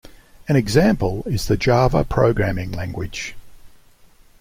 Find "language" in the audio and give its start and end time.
2.71-3.35